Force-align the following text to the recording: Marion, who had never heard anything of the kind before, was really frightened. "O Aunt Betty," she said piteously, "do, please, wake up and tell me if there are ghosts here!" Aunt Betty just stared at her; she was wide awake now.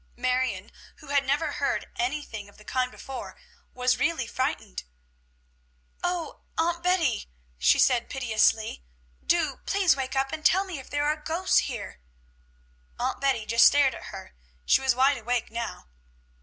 Marion, 0.17 0.71
who 0.95 1.09
had 1.09 1.27
never 1.27 1.51
heard 1.51 1.87
anything 1.95 2.49
of 2.49 2.57
the 2.57 2.65
kind 2.65 2.89
before, 2.91 3.37
was 3.75 3.99
really 3.99 4.25
frightened. 4.25 4.81
"O 6.03 6.41
Aunt 6.57 6.81
Betty," 6.81 7.29
she 7.59 7.77
said 7.77 8.09
piteously, 8.09 8.83
"do, 9.23 9.57
please, 9.67 9.95
wake 9.95 10.15
up 10.15 10.31
and 10.31 10.43
tell 10.43 10.63
me 10.65 10.79
if 10.79 10.89
there 10.89 11.05
are 11.05 11.17
ghosts 11.17 11.59
here!" 11.69 12.01
Aunt 12.99 13.21
Betty 13.21 13.45
just 13.45 13.67
stared 13.67 13.93
at 13.93 14.05
her; 14.05 14.33
she 14.65 14.81
was 14.81 14.95
wide 14.95 15.19
awake 15.19 15.51
now. 15.51 15.85